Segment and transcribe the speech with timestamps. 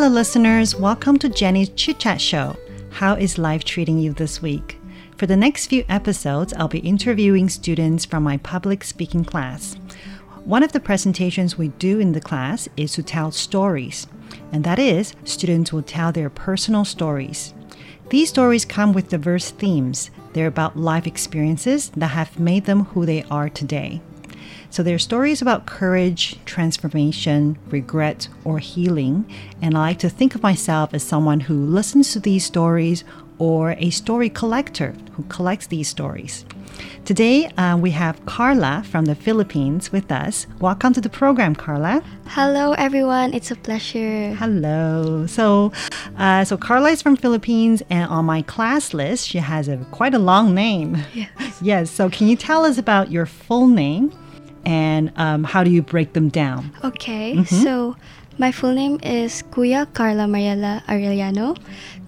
[0.00, 0.74] Hello, listeners.
[0.74, 2.56] Welcome to Jenny's Chit Chat Show.
[2.88, 4.78] How is life treating you this week?
[5.18, 9.74] For the next few episodes, I'll be interviewing students from my public speaking class.
[10.46, 14.06] One of the presentations we do in the class is to tell stories,
[14.52, 17.52] and that is, students will tell their personal stories.
[18.08, 20.10] These stories come with diverse themes.
[20.32, 24.00] They're about life experiences that have made them who they are today.
[24.70, 29.28] So they're stories about courage, transformation, regret, or healing.
[29.60, 33.02] And I like to think of myself as someone who listens to these stories
[33.38, 36.44] or a story collector who collects these stories.
[37.04, 40.46] Today, uh, we have Carla from the Philippines with us.
[40.60, 42.00] Welcome to the program, Carla.
[42.26, 43.34] Hello, everyone.
[43.34, 44.34] It's a pleasure.
[44.34, 45.26] Hello.
[45.26, 45.72] So,
[46.16, 50.14] uh, so Carla is from Philippines, and on my class list, she has a quite
[50.14, 50.98] a long name.
[51.12, 51.30] Yes.
[51.62, 51.90] Yes.
[51.90, 54.12] So, can you tell us about your full name,
[54.64, 56.72] and um, how do you break them down?
[56.84, 57.62] Okay, mm-hmm.
[57.62, 57.96] so
[58.38, 61.56] my full name is Kuya Carla Mariela Arellano.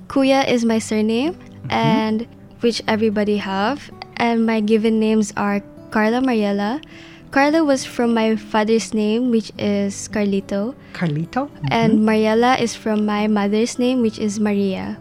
[0.08, 1.70] Kuya is my surname, mm-hmm.
[1.70, 2.28] and
[2.60, 6.82] which everybody have, and my given names are Carla Mariela.
[7.32, 11.48] Carla was from my father's name, which is Carlito, Carlito.
[11.70, 12.08] and mm-hmm.
[12.08, 15.00] Mariela is from my mother's name, which is Maria.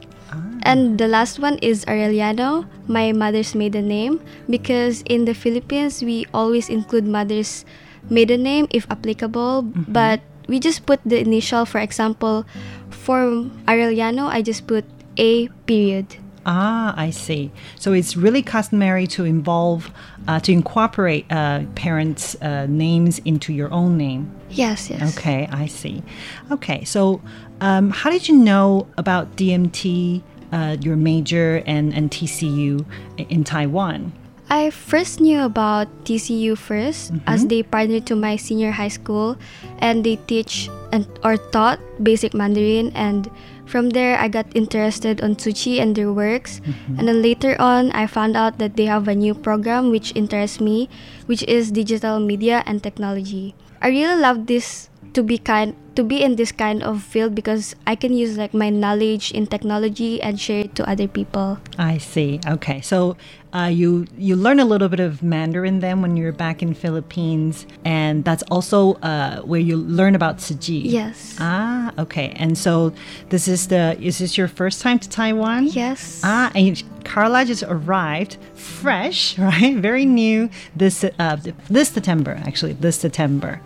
[0.63, 6.25] And the last one is Arellano, my mother's maiden name, because in the Philippines we
[6.33, 7.65] always include mother's
[8.09, 11.65] maiden name if applicable, but we just put the initial.
[11.65, 12.45] For example,
[12.89, 14.85] for Arellano, I just put
[15.17, 16.17] A period.
[16.45, 17.51] Ah, I see.
[17.77, 19.91] So it's really customary to involve,
[20.27, 24.31] uh, to incorporate uh, parents' uh, names into your own name.
[24.49, 25.17] Yes, yes.
[25.17, 26.01] Okay, I see.
[26.49, 27.21] Okay, so
[27.61, 32.85] um, how did you know about DMT, uh, your major, and, and TCU
[33.17, 34.13] in Taiwan?
[34.51, 39.39] I first knew about TCU 1st as they partnered to my senior high school
[39.79, 43.31] and they teach and or taught basic Mandarin and
[43.63, 46.59] from there I got interested on Tzu Chi and their works
[46.99, 50.59] and then later on I found out that they have a new program which interests
[50.59, 50.91] me
[51.31, 53.55] which is digital media and technology.
[53.81, 57.75] I really love this to be kind to be in this kind of field because
[57.85, 61.59] I can use like my knowledge in technology and share it to other people.
[61.77, 62.39] I see.
[62.47, 63.17] Okay, so
[63.53, 67.65] uh, you you learn a little bit of Mandarin then when you're back in Philippines,
[67.83, 71.35] and that's also uh, where you learn about Tzu Yes.
[71.39, 72.31] Ah, okay.
[72.37, 72.93] And so
[73.29, 75.67] this is the is this your first time to Taiwan?
[75.67, 76.21] Yes.
[76.23, 79.75] Ah, and you- Carla just arrived fresh, right?
[79.75, 81.35] Very new this uh,
[81.69, 83.59] this September, actually this September.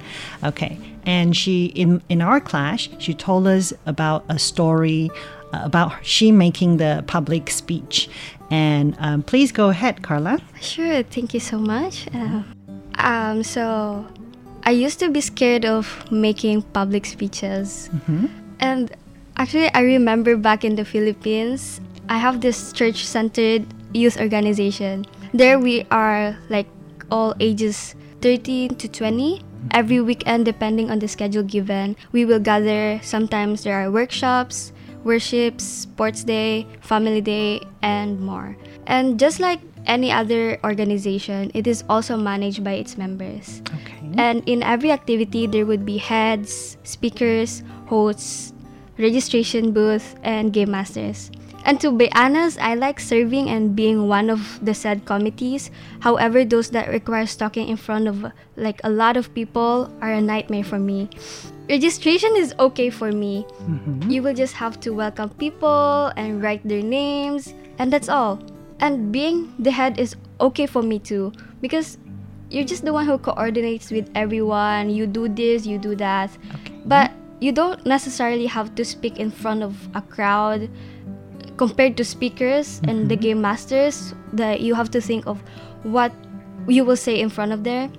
[0.43, 5.11] Okay, and she in in our class she told us about a story
[5.53, 8.09] uh, about she making the public speech.
[8.51, 10.39] And um, please go ahead, Carla.
[10.59, 12.07] Sure, thank you so much.
[12.13, 12.43] Uh,
[12.97, 14.05] um, so,
[14.63, 17.89] I used to be scared of making public speeches.
[18.59, 18.91] And
[19.37, 21.79] actually, I remember back in the Philippines,
[22.09, 25.05] I have this church centered youth organization.
[25.33, 26.67] There, we are like
[27.11, 29.44] all ages 13 to 20.
[29.71, 32.99] Every weekend, depending on the schedule given, we will gather.
[33.03, 34.71] Sometimes there are workshops,
[35.03, 38.57] worships, sports day, family day, and more.
[38.87, 43.61] And just like any other organization, it is also managed by its members.
[43.61, 44.09] Okay.
[44.17, 48.53] And in every activity, there would be heads, speakers, hosts,
[48.97, 51.31] registration booth, and game masters.
[51.65, 55.71] And to be honest, I like serving and being one of the said committees.
[55.99, 60.21] However, those that require talking in front of like a lot of people are a
[60.21, 61.09] nightmare for me.
[61.67, 63.47] Registration is okay for me.
[63.65, 64.11] Mm-hmm.
[64.11, 68.39] You will just have to welcome people and write their names, and that's all.
[68.79, 71.97] And being the head is okay for me too because
[72.51, 74.91] you're just the one who coordinates with everyone.
[74.91, 76.29] You do this, you do that.
[76.85, 80.69] But you don't necessarily have to speak in front of a crowd
[81.57, 83.21] compared to speakers and the mm-hmm.
[83.21, 85.41] game masters that you have to think of
[85.83, 86.11] what
[86.67, 87.89] you will say in front of there.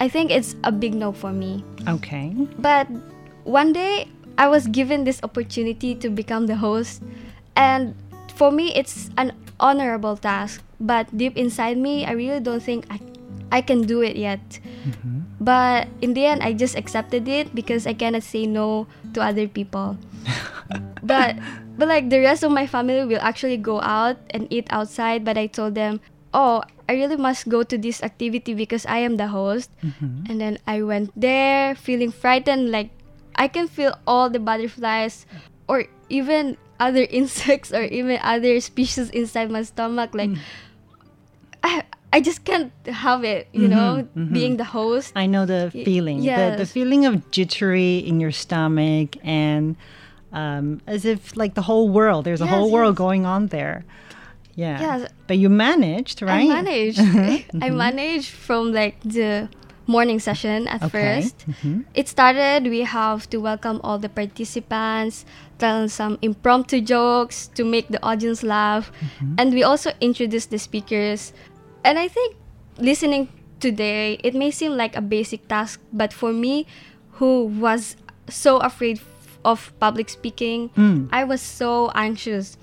[0.00, 1.64] I think it's a big no for me.
[1.88, 2.34] Okay.
[2.58, 2.88] But
[3.44, 7.02] one day I was given this opportunity to become the host
[7.56, 7.94] and
[8.34, 13.00] for me it's an honorable task but deep inside me I really don't think I
[13.52, 14.42] I can do it yet.
[14.84, 15.20] Mm-hmm.
[15.40, 19.48] But in the end I just accepted it because I cannot say no to other
[19.48, 19.96] people.
[21.02, 21.38] but
[21.76, 25.36] but like the rest of my family will actually go out and eat outside but
[25.38, 26.00] I told them,
[26.32, 30.30] "Oh, I really must go to this activity because I am the host." Mm-hmm.
[30.30, 32.90] And then I went there feeling frightened like
[33.36, 35.26] I can feel all the butterflies
[35.68, 40.40] or even other insects or even other species inside my stomach like mm.
[41.62, 41.82] I
[42.12, 44.32] I just can't have it, you mm-hmm, know, mm-hmm.
[44.32, 45.12] being the host.
[45.16, 46.22] I know the feeling.
[46.22, 49.76] The, the feeling of jittery in your stomach and
[50.36, 52.98] um, as if like the whole world, there's a whole Yes, world yes.
[52.98, 53.84] going on there.
[54.54, 54.78] Yeah.
[54.80, 55.10] Yes.
[55.26, 56.48] But you managed, right?
[56.50, 57.00] I managed.
[57.66, 59.48] I managed from like the
[59.86, 60.90] morning session at Okay.
[61.22, 61.36] first.
[61.48, 61.80] Mm-hmm.
[61.94, 65.24] It started, we have to welcome all the participants,
[65.58, 69.34] tell some impromptu jokes to make the audience laugh, mm-hmm.
[69.38, 71.32] and we also introduced the speakers.
[71.84, 72.34] And I think
[72.78, 73.28] listening
[73.60, 76.66] today, it may seem like a basic task, but for me,
[77.22, 77.96] who was
[78.28, 78.98] so afraid
[79.46, 80.70] of public speaking,
[81.12, 82.58] I was so anxious.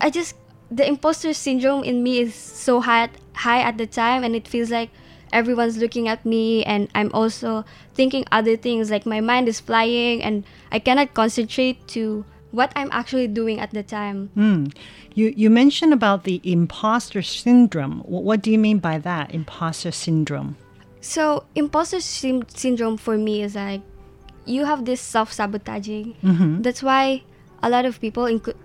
[0.00, 0.36] I just
[0.70, 4.48] the imposter syndrome in me is so high at, high at the time and it
[4.48, 4.88] feels like
[5.32, 7.64] everyone's looking at me and I'm also
[7.94, 12.88] thinking other things like my mind is flying and I cannot concentrate to what I'm
[12.92, 14.30] actually doing at the time.
[14.36, 14.74] Mm.
[15.14, 18.00] You you mentioned about the imposter syndrome.
[18.00, 19.34] What, what do you mean by that?
[19.34, 20.56] Imposter syndrome.
[21.00, 23.82] So imposter syn- syndrome for me is like
[24.44, 26.16] you have this self-sabotaging.
[26.22, 26.62] Mm-hmm.
[26.62, 27.22] That's why
[27.62, 28.56] a lot of people include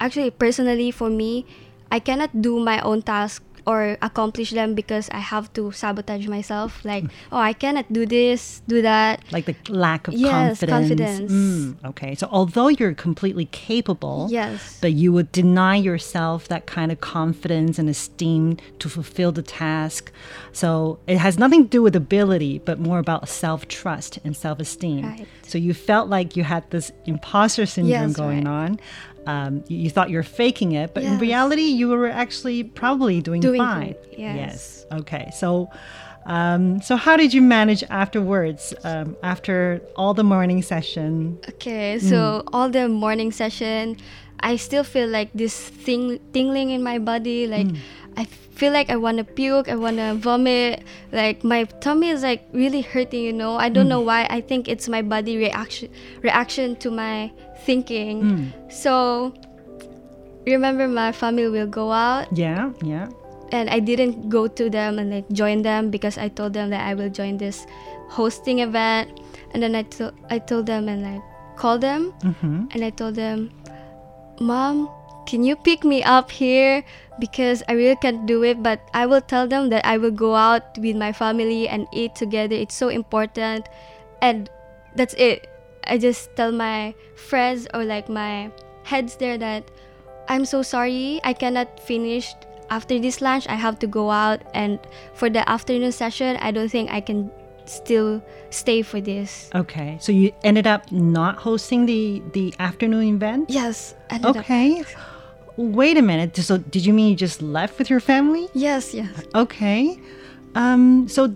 [0.00, 1.44] actually personally for me
[1.90, 6.84] i cannot do my own task or accomplish them because i have to sabotage myself
[6.84, 10.70] like oh i cannot do this do that Like the lack of Yes, confidence.
[10.70, 11.32] confidence.
[11.32, 12.14] Mm, okay.
[12.14, 17.78] So although you're completely capable, yes but you would deny yourself that kind of confidence
[17.78, 20.12] and esteem to fulfill the task.
[20.52, 24.60] So it has nothing to do with ability, but more about self trust and self
[24.60, 25.04] esteem.
[25.04, 25.26] Right.
[25.42, 28.70] So you felt like you had this imposter syndrome Yes, going right.
[28.70, 28.80] on.
[29.26, 33.40] Um, you, thought you were faking it, but in reality, you were actually probably doing,
[33.40, 33.92] Doing fine.
[33.92, 34.86] great, yes.
[34.92, 35.30] Okay.
[35.34, 35.68] So.
[36.26, 42.42] Um, so how did you manage afterwards um, after all the morning session okay so
[42.52, 43.96] all the morning session
[44.40, 47.68] i still feel like this thing tingling in my body like
[48.16, 50.82] i feel like i want to puke i want to vomit.
[51.12, 53.56] Like my tummy is like really hurting you know?
[53.56, 54.06] I don't know mm.
[54.06, 54.26] why.
[54.30, 55.92] I think it's my body reaction
[56.22, 57.32] reaction to my
[57.64, 58.22] thinking.
[58.22, 58.72] Mm.
[58.72, 59.34] So
[60.46, 62.28] remember my family will go out?
[62.32, 63.08] Yeah yeah.
[63.52, 66.82] And I didn't go to them and like join them because I told them that
[66.82, 67.66] I will join this
[68.08, 69.10] hosting event,
[69.52, 71.22] and then I to- I told them and like
[71.56, 72.66] called them, mm-hmm.
[72.70, 73.50] and I told them,
[74.40, 74.90] Mom,
[75.26, 76.84] can you pick me up here
[77.18, 80.34] because I really can't do it, but I will tell them that I will go
[80.34, 82.54] out with my family and eat together.
[82.54, 83.66] It's so important,
[84.22, 84.48] and
[84.94, 85.48] that's it.
[85.86, 88.50] I just tell my friends or like my
[88.84, 89.70] heads there that
[90.28, 92.34] I'm so sorry I cannot finish
[92.70, 93.46] after this lunch.
[93.48, 94.80] I have to go out and
[95.14, 97.30] for the afternoon session I don't think I can
[97.66, 98.18] still
[98.50, 99.50] stay for this.
[99.54, 103.46] Okay, so you ended up not hosting the the afternoon event.
[103.50, 103.94] Yes.
[104.10, 104.82] ended up- Okay.
[105.56, 106.36] Wait a minute.
[106.36, 108.48] So did you mean you just left with your family?
[108.54, 109.24] Yes, yes.
[109.34, 109.98] Okay.
[110.54, 111.08] Um.
[111.08, 111.34] So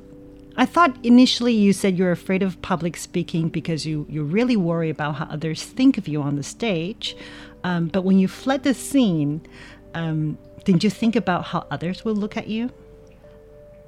[0.57, 4.91] I thought initially you said you're afraid of public speaking because you you really worry
[4.91, 7.17] about how others think of you on the stage.
[7.65, 9.41] Um, but when you fled the scene,
[9.95, 12.71] um, did you think about how others will look at you?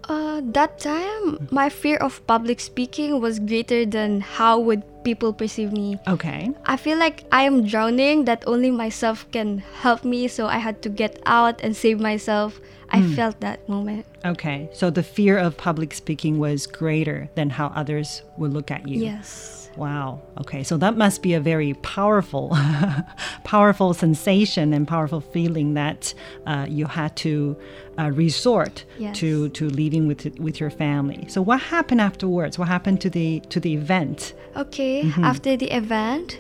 [0.09, 5.73] Uh, that time my fear of public speaking was greater than how would people perceive
[5.73, 5.99] me.
[6.09, 6.51] Okay.
[6.67, 10.83] I feel like I am drowning that only myself can help me so I had
[10.83, 12.61] to get out and save myself.
[12.93, 14.07] I felt that moment.
[14.25, 14.69] Okay.
[14.73, 19.01] So the fear of public speaking was greater than how others would look at you.
[19.01, 19.71] Yes.
[19.77, 20.21] Wow.
[20.39, 20.63] Okay.
[20.63, 22.55] So that must be a very powerful,
[23.45, 26.13] powerful sensation and powerful feeling that
[26.47, 27.57] uh, you had to
[27.99, 29.17] uh, resort Yes.
[29.19, 31.25] to to leaving with with your family.
[31.29, 32.59] So what happened afterwards?
[32.59, 34.35] What happened to the to the event?
[34.55, 36.39] Okay, after the event,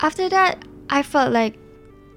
[0.00, 1.54] after that, I felt like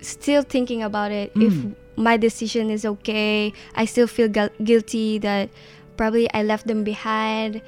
[0.02, 1.32] still thinking about it.
[1.36, 1.54] If
[1.95, 5.50] my decision is okay, I still feel gu- guilty that
[5.98, 7.62] probably I left them behind.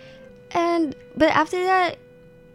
[0.52, 1.98] And but after that,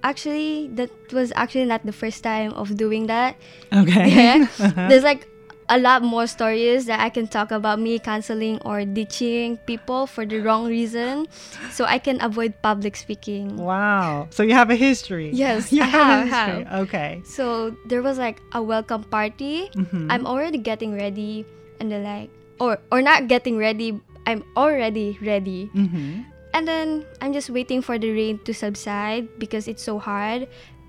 [0.02, 3.36] actually, that was actually not the first time of doing that.
[3.72, 4.10] Okay.
[4.14, 4.46] Yeah.
[4.60, 4.88] Uh-huh.
[4.88, 5.28] There's like
[5.68, 10.24] a lot more stories that I can talk about me canceling or ditching people for
[10.24, 11.26] the wrong reason
[11.70, 13.56] so I can avoid public speaking.
[13.58, 14.28] Wow.
[14.30, 15.28] So you have a history.
[15.30, 16.64] Yes, you I have, a have, history.
[16.64, 16.80] have.
[16.88, 17.22] Okay.
[17.26, 19.68] So there was like a welcome party.
[19.76, 20.10] Mm-hmm.
[20.10, 21.44] I'm already getting ready
[21.80, 22.30] and then like
[22.60, 25.70] or or not getting ready, I'm already ready.
[25.74, 26.22] Mm-hmm.
[26.54, 30.48] And then I'm just waiting for the rain to subside because it's so hard.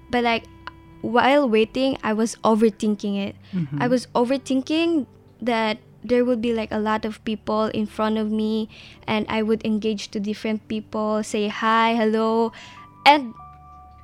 [0.10, 0.46] But like
[1.02, 3.36] while waiting, I was overthinking it.
[3.54, 3.82] Mm-hmm.
[3.82, 5.06] I was overthinking
[5.42, 8.70] that there would be like a lot of people in front of me
[9.08, 12.52] and I would engage to different people, say hi, hello,
[13.06, 13.34] and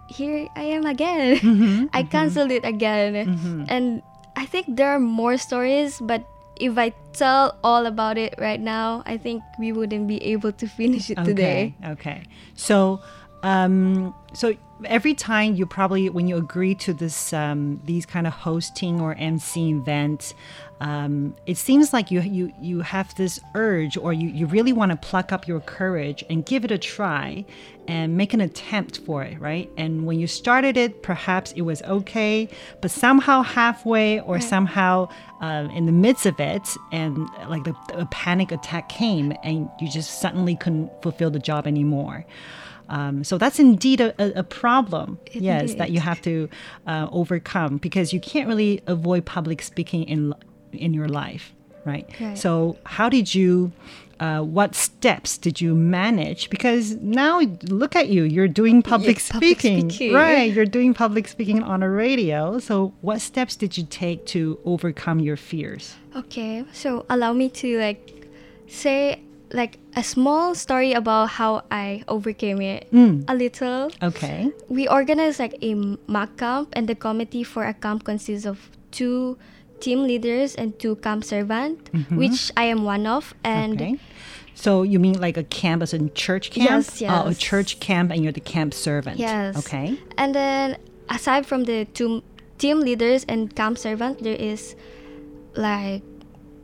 [0.09, 1.37] here I am again.
[1.37, 1.85] Mm-hmm.
[1.93, 2.11] I mm-hmm.
[2.11, 3.65] canceled it again.
[3.69, 4.03] And
[4.35, 6.27] I think there are more stories, but
[6.59, 10.67] if I tell all about it right now, I think we wouldn't be able to
[10.67, 11.75] finish it today.
[11.83, 11.91] Okay.
[11.91, 12.23] Okay.
[12.55, 13.01] So,
[13.43, 18.33] um, so every time you probably when you agree to this um, these kind of
[18.33, 20.33] hosting or MC events,
[20.81, 24.91] um, it seems like you you you have this urge or you you really want
[24.91, 27.45] to pluck up your courage and give it a try
[27.87, 29.69] and make an attempt for it, right?
[29.77, 32.49] And when you started it, perhaps it was okay,
[32.81, 35.07] but somehow halfway or somehow
[35.39, 39.89] uh, in the midst of it, and like the, a panic attack came, and you
[39.89, 42.25] just suddenly couldn't fulfill the job anymore.
[42.89, 46.49] Um, so that's indeed a, a, problem, yes, that you have to
[46.85, 50.33] uh, overcome because you can't really avoid public speaking in
[50.71, 51.53] in your life,
[51.85, 52.07] right?
[52.19, 52.37] Right.
[52.37, 53.71] So how did you?
[54.17, 56.49] Uh, what steps did you manage?
[56.49, 60.13] Because now look at you, you're doing public, Yeah, public speaking, speaking.
[60.13, 60.53] right?
[60.53, 62.57] You're doing public speaking on a radio.
[62.59, 65.95] So what steps did you take to overcome your fears?
[66.15, 68.29] Okay, so allow me to like
[68.67, 69.21] say
[69.55, 73.21] like a small story about how I overcame it hmm.
[73.27, 73.89] a little.
[74.03, 74.51] Okay.
[74.67, 75.73] We organized like a
[76.07, 79.37] mock camp, and the committee for a camp consists of two
[79.79, 82.17] team leaders and two camp servant, mm-hmm.
[82.17, 83.33] which I am one of.
[83.43, 83.99] And okay.
[84.55, 86.69] So you mean like a camp as in church camp?
[86.69, 89.19] Yes, Oh, a church camp and you're the camp servant.
[89.19, 89.57] Yes.
[89.57, 89.99] Okay.
[90.17, 90.77] And then
[91.09, 92.23] aside from the two
[92.57, 94.75] team leaders and camp servant, there is
[95.55, 96.03] like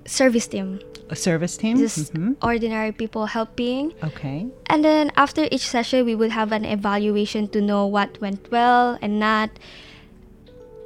[0.05, 0.79] service team,
[1.11, 1.75] A service team?
[1.75, 2.39] just Mhm.
[2.41, 3.91] ordinary people helping.
[3.99, 4.47] Okay.
[4.71, 8.97] And then after each session, we would have an evaluation to know what went well
[9.03, 9.51] and not.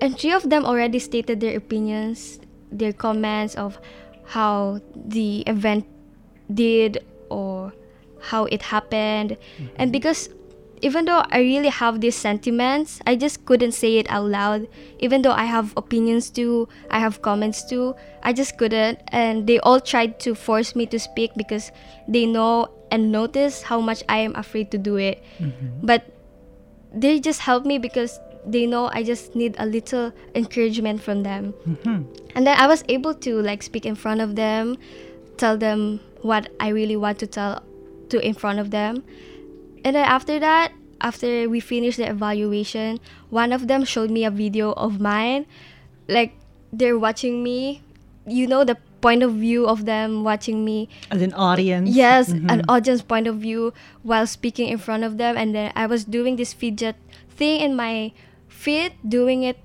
[0.02, 2.42] And three of them already stated their opinions,
[2.74, 3.78] their comments of
[4.34, 5.86] how the event
[6.50, 7.72] did or
[8.34, 9.38] how it happened.
[9.78, 10.30] And because
[10.86, 14.68] even though I really have these sentiments, I just couldn't say it out loud.
[15.00, 19.00] Even though I have opinions too, I have comments too, I just couldn't.
[19.08, 21.72] And they all tried to force me to speak because
[22.08, 25.24] they know and notice how much I am afraid to do it.
[25.40, 25.88] Mm-hmm.
[25.88, 26.06] But
[26.94, 31.56] they just help me because they know I just need a little encouragement from them.
[31.68, 32.30] Mm-hmm.
[32.36, 34.78] And then I was able to like speak in front of them,
[35.38, 37.64] tell them what I really want to tell
[38.10, 39.04] to in front of them.
[39.86, 43.00] And then after that, after we finished the evaluation,
[43.30, 45.46] one of them showed me a video of mine.
[46.10, 46.34] Like
[46.74, 47.84] they're watching me.
[48.26, 50.90] You know the point of view of them watching me.
[51.14, 51.94] As an audience?
[51.94, 52.50] Yes, Mhm.
[52.50, 53.70] an audience point of view
[54.02, 55.38] while speaking in front of them.
[55.38, 56.98] And then I was doing this fidget
[57.30, 58.10] thing in my
[58.50, 59.62] feet, doing it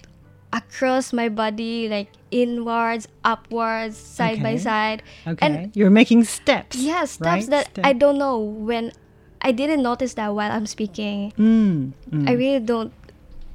[0.52, 5.00] across my body, like inwards, upwards, side by side.
[5.24, 5.40] Okay.
[5.46, 6.76] And You're making steps.
[6.76, 7.46] yeah, steps right?
[7.50, 8.92] that Step- I don't know when
[9.42, 11.32] I didn't notice that while I'm speaking.
[11.38, 12.28] Mm, mm.
[12.28, 12.92] I really don't.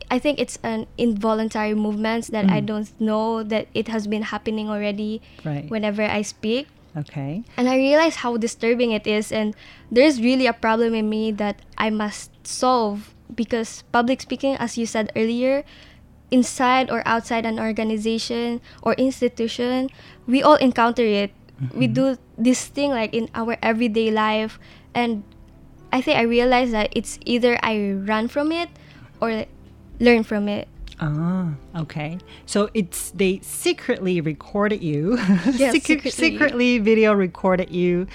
[0.10, 4.70] I think it's an involuntary movements that I don't know that it has been happening
[4.70, 5.66] already Right.
[5.70, 6.68] whenever I speak.
[6.96, 7.44] Okay.
[7.58, 9.56] And I realize how disturbing it is, and
[9.92, 14.86] there's really a problem in me that I must solve because public speaking, as you
[14.86, 15.66] said earlier,
[16.32, 19.90] inside or outside an organization or institution,
[20.26, 21.34] we all encounter it.
[21.74, 24.60] We do this thing like in our everyday life,
[24.94, 25.24] and
[25.92, 28.70] I think I realized that it's either I run from it
[29.22, 29.46] or
[30.00, 30.68] learn from it.
[31.00, 32.18] Ah, okay.
[32.46, 35.18] So it's they secretly recorded you,
[35.52, 36.12] secret- secretly.
[36.12, 38.08] secretly video recorded you,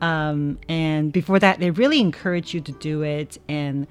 [0.00, 3.86] um, and before that they really encourage you to do it, and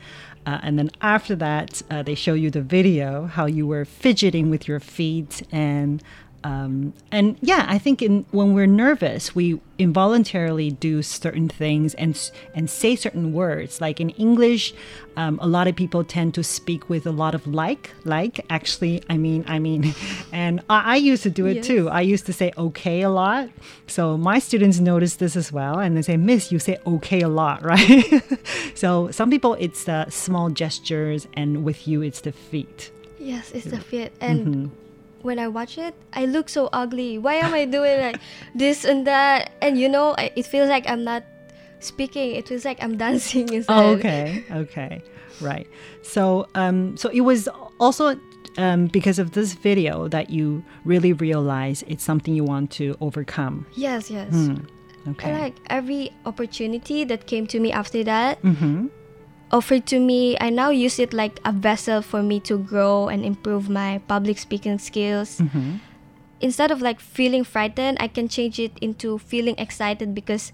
[0.48, 4.50] uh, and then after that uh, they show you the video how you were fidgeting
[4.50, 6.04] with your feet and.
[6.44, 12.16] Um, and yeah, I think in, when we're nervous, we involuntarily do certain things and
[12.56, 13.80] and say certain words.
[13.80, 14.74] Like in English,
[15.18, 18.44] um, a lot of people tend to speak with a lot of like, like.
[18.50, 19.94] Actually, I mean, I mean,
[20.32, 21.68] and I, I used to do it Yes.
[21.68, 21.90] too.
[21.90, 23.50] I used to say okay a lot.
[23.88, 27.30] So my students notice this as well, and they say, Miss, you say okay a
[27.30, 28.24] lot, right?
[28.74, 32.90] so some people it's uh, small gestures, and with you it's the feet.
[33.20, 34.72] Yes, it's the feet, And
[35.24, 37.18] when I watch it, I look so ugly.
[37.18, 38.18] Why am I doing like
[38.56, 39.51] this and that?
[39.62, 41.24] And you know, I, it feels like I'm not
[41.80, 42.36] speaking.
[42.36, 43.74] It feels like I'm dancing instead.
[43.74, 45.01] Oh, okay, okay,
[45.42, 45.68] right.
[46.01, 47.48] So, um, so it was
[47.80, 48.20] also
[48.58, 53.66] um, because of this video that you really realize it's something you want to overcome.
[53.74, 54.34] Yes, yes.
[55.08, 55.32] Okay.
[55.32, 58.88] And like every opportunity that came to me after that mm-hmm.
[59.51, 63.24] Offered to me, I now use it like a vessel for me to grow and
[63.25, 65.39] improve my public speaking skills.
[65.39, 65.77] Mm-hmm.
[66.41, 70.51] Instead of like feeling frightened, I can change it into feeling excited because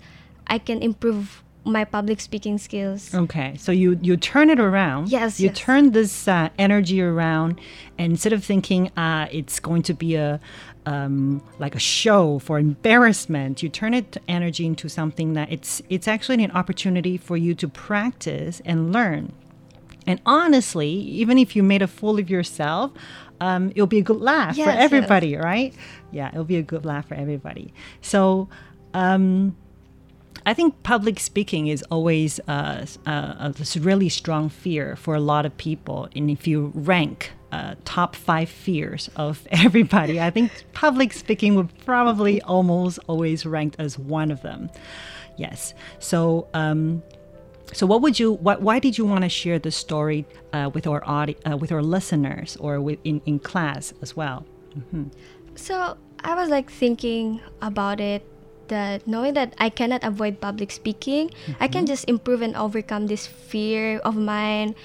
[0.47, 3.13] I can improve my public speaking skills.
[3.13, 5.09] Okay, so you you turn it around.
[5.09, 5.57] Yes, You yes.
[5.57, 7.59] turn this uh, energy around,
[7.97, 10.39] and instead of thinking uh, it's going to be a
[10.87, 16.07] um, like a show for embarrassment, you turn it energy into something that it's it's
[16.07, 19.33] actually an opportunity for you to practice and learn.
[20.07, 22.93] And honestly, even if you made a fool of yourself,
[23.41, 24.81] um, it'll be a good laugh Yes, for yes.
[24.81, 25.73] everybody, right?
[26.13, 27.73] Yeah, it'll be a good laugh for everybody.
[28.01, 28.47] So.
[28.93, 29.55] Um,
[30.45, 35.19] I think public speaking is always uh, uh, a this really strong fear for a
[35.19, 36.07] lot of people.
[36.15, 41.77] And if you rank uh, top five fears of everybody, I think public speaking would
[41.85, 44.69] probably almost always ranked as one of them.
[45.37, 45.73] Yes.
[45.99, 47.03] So, um,
[47.73, 48.33] so what would you?
[48.33, 51.83] Why did you want to share this story uh, with our audi- uh, with our
[51.83, 54.45] listeners, or with in, in class as well?
[55.55, 58.25] So I was like thinking about it
[58.69, 61.93] that knowing that I cannot avoid public speaking, I can mm-hmm.
[61.93, 64.75] just improve and overcome this fear of mine.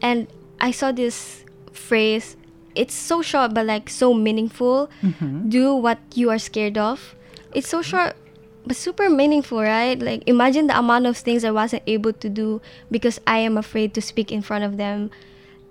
[0.00, 0.28] And
[0.60, 2.36] I saw this phrase,
[2.74, 4.90] it's so short but like so meaningful.
[5.02, 5.48] Mm-hmm.
[5.48, 7.14] Do what you are scared of.
[7.52, 8.16] It's so short
[8.64, 9.98] but super meaningful, right?
[9.98, 13.94] Like imagine the amount of things I wasn't able to do because I am afraid
[13.94, 15.10] to speak in front of them.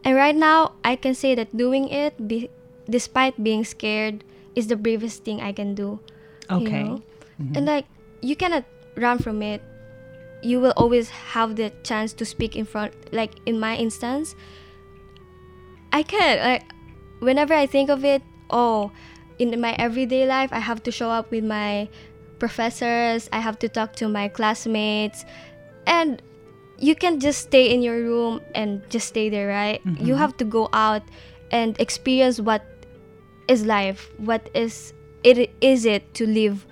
[0.03, 2.49] And right now, I can say that doing it, be,
[2.89, 4.23] despite being scared,
[4.55, 5.99] is the bravest thing I can do.
[6.49, 7.01] you Okay.
[7.41, 7.57] Know?
[7.57, 7.85] And like,
[8.21, 9.61] you cannot run from it.
[10.43, 12.93] You will always have the chance to speak in front.
[13.13, 14.35] Like in my instance,
[15.93, 16.63] I can like
[17.19, 18.23] whenever I think of it.
[18.49, 18.91] Oh,
[19.39, 21.89] in my everyday life, I have to show up with my
[22.39, 23.29] professors.
[23.31, 25.25] I have to talk to my classmates,
[25.85, 26.21] and
[26.79, 29.85] you can't just stay in your room and just stay there, right?
[29.85, 30.05] Mm-hmm.
[30.05, 31.03] You have to go out
[31.51, 32.65] and experience what
[33.47, 36.65] is life, what is it is it to live,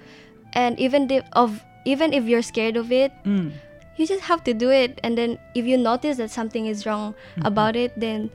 [0.54, 3.52] and even if of even if you're scared of it, Mm.
[3.96, 5.00] you just have to do it.
[5.04, 8.30] And then if you notice that something is wrong about it, then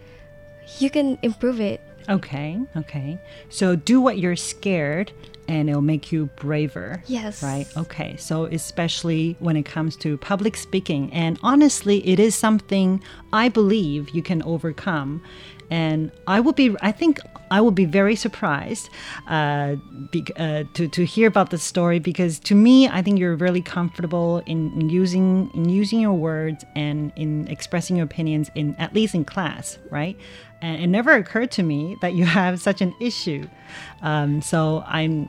[0.79, 1.81] you can improve it.
[2.09, 3.19] Okay, okay.
[3.49, 5.13] So do what you're scared
[5.49, 7.03] and it'll make you braver.
[7.07, 7.43] Yes.
[7.43, 7.67] Right?
[7.77, 8.17] Okay.
[8.17, 14.11] So especially when it comes to public speaking and honestly it is something I believe
[14.11, 15.23] you can overcome.
[15.71, 18.91] And I would be I think I would be very surprised
[19.29, 19.77] uh,
[20.11, 23.63] be, uh, to, to hear about the story because to me I think you're really
[23.63, 28.95] comfortable in, in using in using your words and in expressing your opinions in at
[28.95, 30.19] least in class, right?
[30.63, 33.47] And it never occurred to me that you have such an issue.
[34.03, 35.29] Um, so I'm,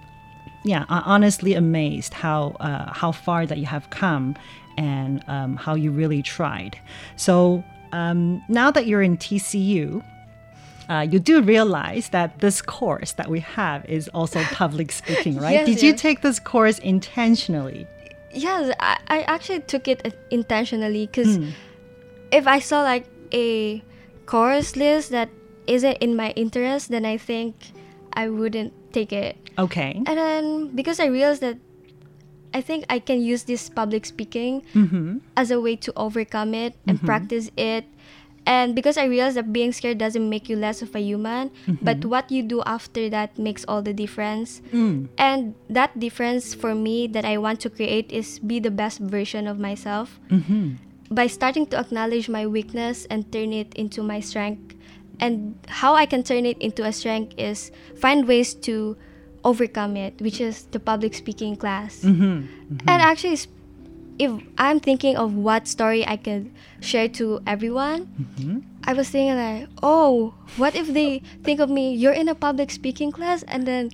[0.64, 4.36] yeah, honestly amazed how uh, how far that you have come
[4.78, 6.80] and um, how you really tried.
[7.18, 10.04] So um, now that you're in TCU.
[10.90, 15.54] Uh, you do realize that this course that we have is also public speaking, right?
[15.54, 17.88] Yes, Did you take this course intentionally?
[18.34, 21.40] Yes, I, I actually took it intentionally because
[22.32, 23.82] if I saw like a
[24.26, 25.30] course list that
[25.68, 27.56] isn't in my interest, then I think
[28.14, 29.38] I wouldn't take it.
[29.58, 30.02] Okay.
[30.06, 31.58] And then because I realized that
[32.54, 35.18] I think I can use this public speaking Mm-hmm.
[35.36, 37.86] as a way to overcome it and practice it.
[38.46, 41.50] And because I realized that being scared doesn't make you less of a human,
[41.82, 44.62] but what you do after that makes all the difference.
[44.72, 45.10] Mm.
[45.18, 49.48] And that difference for me that I want to create is be the best version
[49.48, 50.76] of myself Mm-hmm.
[51.10, 54.76] by starting to acknowledge my weakness and turn it into my strength
[55.20, 58.98] and how I can turn it into a strength is find ways to
[59.44, 62.04] overcome it, which is the public speaking class.
[62.04, 62.50] And
[62.88, 63.38] actually,
[64.20, 69.70] if I'm thinking of what story I could share to everyone, I was thinking like,
[69.84, 71.94] oh, what if they think of me?
[71.96, 73.92] You're in a public speaking class, and then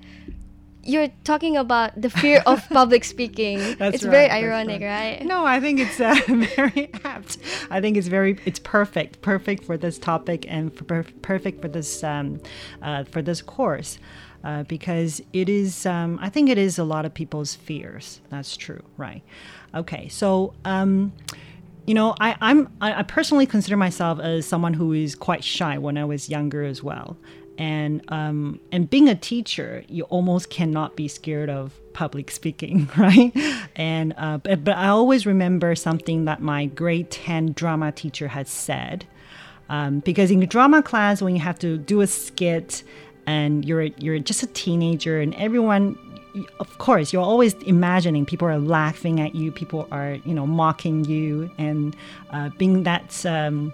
[0.84, 3.60] you're talking about the fear of public speaking.
[3.78, 5.20] That's it's right, very ironic, right.
[5.20, 5.26] right?
[5.26, 6.16] No, I think it's uh,
[6.56, 7.38] very apt.
[7.70, 11.68] I think it's very, it's perfect, perfect for this topic and for per- perfect for
[11.68, 12.42] this, um,
[12.82, 14.00] uh, for this course,
[14.44, 15.86] uh, because it is.
[15.86, 18.22] Um, I think it is a lot of people's fears.
[18.30, 19.24] That's true, right?
[19.76, 20.54] Okay, so.
[20.66, 21.14] Um,
[21.88, 25.98] you know, I, I'm I, personally consider myself as someone who is quite shy when
[25.98, 27.18] I was younger as well.
[27.58, 33.36] And um, and being a teacher, you almost cannot be scared of public speaking, right?
[33.76, 38.48] And uh, but, but I always remember something that my grade ten drama teacher had
[38.48, 39.06] said,
[39.70, 42.84] um, because in drama class when you have to do a skit
[43.28, 45.98] and you're you're just a teenager and everyone
[46.60, 51.04] of course you're always imagining people are laughing at you people are you know mocking
[51.06, 51.96] you and
[52.32, 53.74] uh, being that um,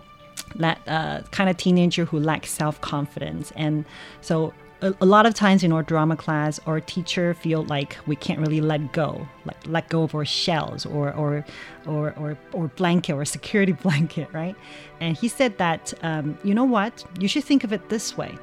[0.55, 3.51] that uh, kind of teenager who lacks self-confidence.
[3.55, 3.86] And
[4.21, 8.15] so a, a lot of times in our drama class our teacher feel like we
[8.15, 11.43] can't really let go like let go of our shells or or
[11.88, 14.55] or or, or blanket or security blanket right?
[14.99, 17.03] And he said that um, you know what?
[17.19, 18.38] You should think of it this way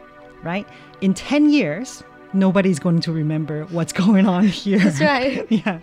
[0.45, 0.67] right
[1.01, 2.05] in 10 years
[2.35, 5.47] nobody's going to remember what's going on here That's right.
[5.51, 5.81] yeah.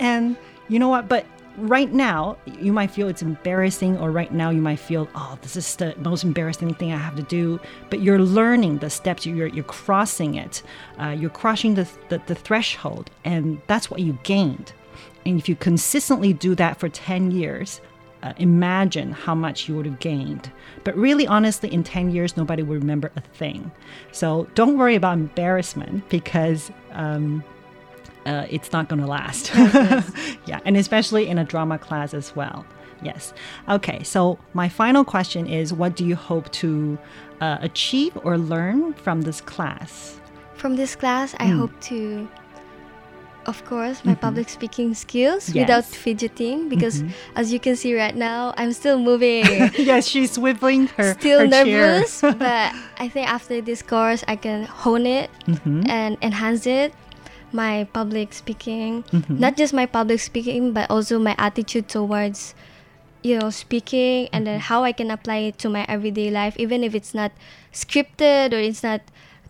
[0.00, 0.36] And
[0.68, 1.08] you know what?
[1.08, 5.38] But right now, you might feel it's embarrassing, or right now, you might feel, oh,
[5.42, 7.60] this is the most embarrassing thing I have to do.
[7.90, 10.62] But you're learning the steps, you're, you're crossing it,
[11.00, 14.72] uh, you're crossing the, the, the threshold, and that's what you gained.
[15.24, 17.80] And if you consistently do that for 10 years,
[18.22, 20.50] uh, imagine how much you would have gained.
[20.84, 23.70] But really, honestly, in 10 years, nobody will remember a thing.
[24.12, 27.44] So don't worry about embarrassment because um,
[28.24, 29.50] uh, it's not going to last.
[30.46, 32.64] yeah, and especially in a drama class as well.
[33.02, 33.34] Yes.
[33.68, 36.98] Okay, so my final question is what do you hope to
[37.40, 40.18] uh, achieve or learn from this class?
[40.54, 41.58] From this class, I Mm.
[41.58, 42.26] hope to,
[43.46, 46.02] of course, my public speaking skills without Mm-hmm.
[46.02, 47.02] Fidgeting because,
[47.34, 49.46] as you can see right now, I'm still moving.
[49.78, 54.64] yes, she's swiveling her, still her nervous, but I think after this course, I can
[54.64, 55.86] hone it Mm-hmm.
[55.88, 56.92] and enhance it.
[57.52, 59.38] My public speaking, Mm-hmm.
[59.38, 62.54] not just my public speaking, but also my attitude towards,
[63.22, 64.68] you know, speaking, and then Mm-hmm.
[64.74, 67.30] how I can apply it to my everyday life, even if it's not
[67.72, 69.00] scripted or it's not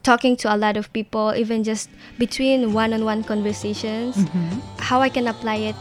[0.06, 4.62] talking to a lot of people, even just between one-on-one conversations, Mm-hmm.
[4.78, 5.76] how I can apply it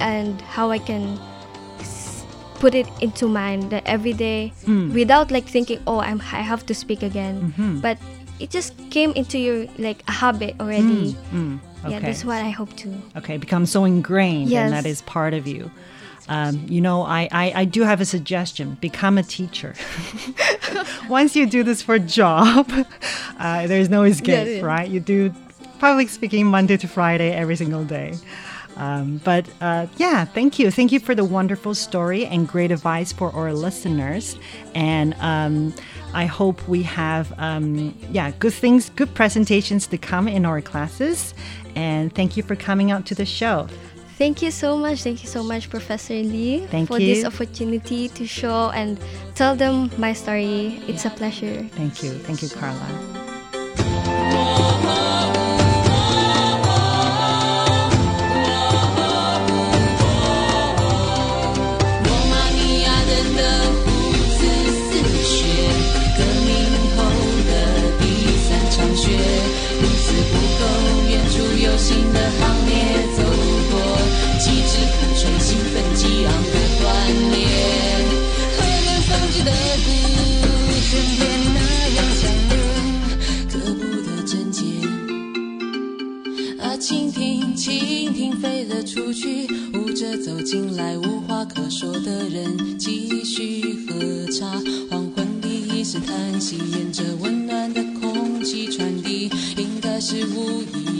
[0.00, 1.20] and how I can
[2.60, 4.92] put it into mind the everyday Mm.
[4.92, 7.80] without like thinking oh I'm I have to speak again Mhm.
[7.80, 7.96] but
[8.38, 11.56] it just came into your like a habit already Mm,
[11.88, 12.04] yeah okay.
[12.04, 15.70] that's what I hope to okay become so ingrained and that is part of you
[16.30, 19.74] um, you know I, I, I do have a suggestion become a teacher
[21.08, 22.70] once you do this for a job
[23.38, 24.62] uh, there's no escape Yeah, yeah.
[24.62, 25.34] right you do
[25.78, 28.14] public speaking monday to friday every single day
[28.76, 30.70] um, but uh, yeah, thank you.
[30.70, 34.38] Thank you for the wonderful story and great advice for our listeners.
[34.74, 35.74] And um,
[36.14, 41.34] I hope we have, um, yeah, good things, good presentations to come in our classes.
[41.74, 43.68] And thank you for coming out to the show.
[44.20, 47.08] Thank you so much thank you so much Professor Lee Thank for you.
[47.08, 49.00] this opportunity to show and
[49.34, 52.12] tell them my story it's a pleasure Thank you.
[52.12, 53.19] Thank you, Carla.
[90.50, 94.50] 醒来，无话可说的人继续喝茶。
[94.90, 100.99] 黄昏的一声叹息，沿着温暖的空气传递，应该是无意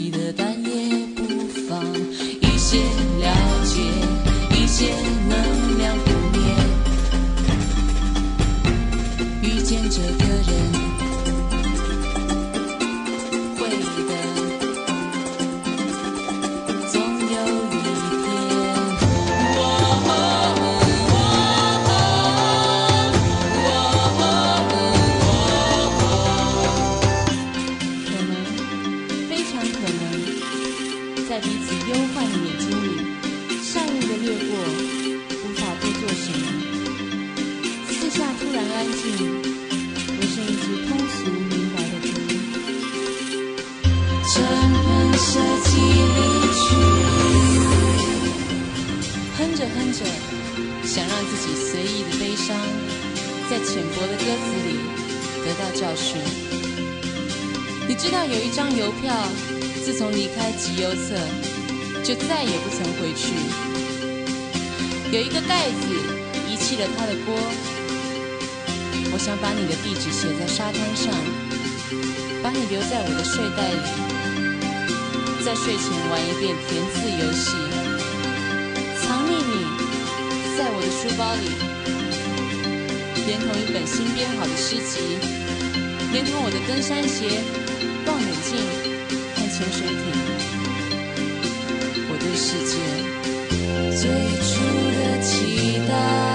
[62.03, 63.33] 就再也不曾回去。
[65.11, 65.87] 有一个盖子
[66.49, 67.35] 遗弃了它的锅，
[69.13, 71.13] 我想把你的地址写在沙滩上，
[72.41, 73.83] 把你留在我的睡袋里，
[75.43, 77.51] 在睡前玩一遍填字游戏，
[79.03, 79.53] 藏匿你
[80.57, 81.51] 在我的书包里，
[83.27, 85.19] 连同一本新编好的诗集，
[86.13, 87.43] 连同我的登山鞋、
[88.07, 88.55] 望远镜
[89.35, 90.30] 和潜水艇，
[92.35, 92.77] 世界
[93.91, 94.61] 最初
[94.97, 96.30] 的期待。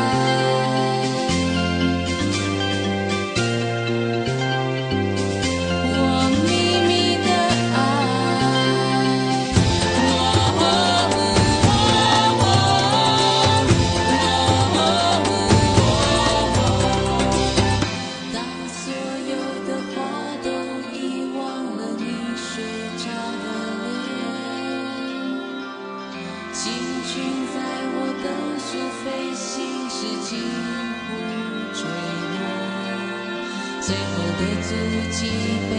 [35.16, 35.72] 几杯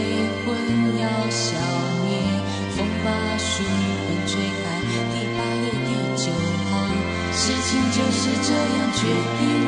[0.44, 0.48] 魂
[0.98, 1.54] 要消
[2.02, 2.10] 灭，
[2.76, 6.32] 风把书本吹开，第八页第九
[6.66, 6.74] 行，
[7.32, 9.06] 事情就是这样决
[9.38, 9.67] 定。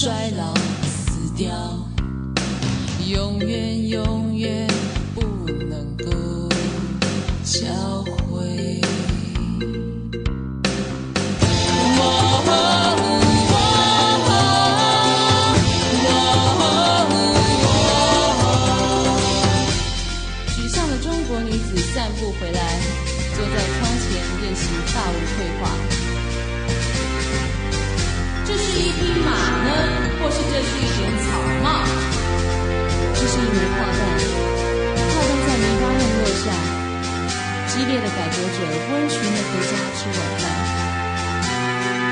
[0.00, 1.50] 衰老、死掉，
[3.08, 4.87] 永远永远。
[33.48, 34.00] 一枚炮弹，
[35.08, 36.52] 炮弹在泥巴上落下。
[37.68, 38.60] 激烈的改革者
[38.92, 40.44] 温驯的回家吃晚饭。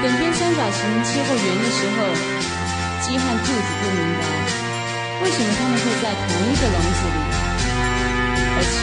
[0.03, 1.99] 等边三角形切过圆的时候，
[3.03, 4.22] 鸡和兔子不明白，
[5.25, 7.18] 为什么他们会在同一个笼子里。
[8.57, 8.75] 而且，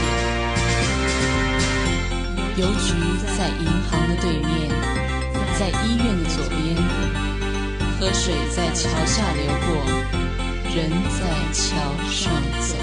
[2.62, 2.88] 邮局
[3.36, 4.70] 在银行的对面，
[5.58, 6.78] 在医院的左边，
[8.00, 9.70] 河水在桥下流过，
[10.76, 11.20] 人在
[11.54, 11.62] 桥
[12.10, 12.74] 上走。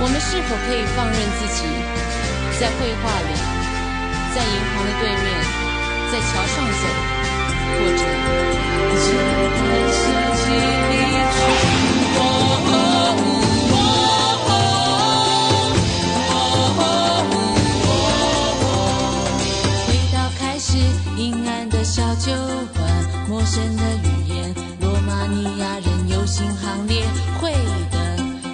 [0.00, 1.58] 我们是否可以放任自己，
[2.58, 3.28] 在绘画里，
[4.34, 5.26] 在银行的对面，
[6.10, 6.82] 在桥上走，
[7.76, 8.00] 或者
[8.96, 9.04] 只
[9.52, 9.60] 看
[9.92, 10.00] 设
[10.38, 10.42] 计
[10.88, 10.92] 离
[11.34, 11.36] 去？
[19.86, 20.68] 回到开始
[21.18, 22.32] 阴暗的小酒
[22.74, 22.80] 馆，
[23.28, 24.17] 陌生的雨，
[26.38, 27.04] 行行列，
[27.40, 27.50] 会
[27.90, 27.98] 的，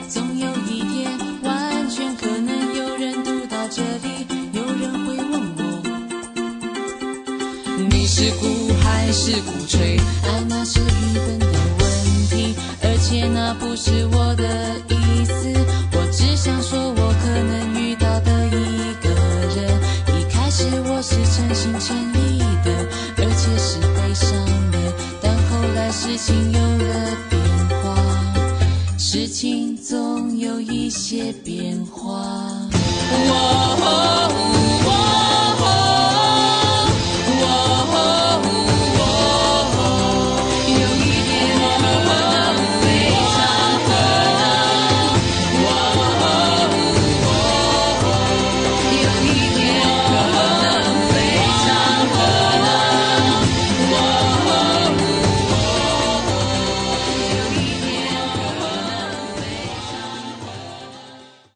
[0.08, 5.82] 总有一天，完全可能有人读到这里，有人会问我，
[7.90, 9.98] 你是鼓还是鼓吹？
[10.22, 11.46] 爱，那是愚笨的
[11.78, 15.52] 问题，而且那不是我的意思，
[33.36, 33.76] Oh.
[33.80, 34.43] oh, oh.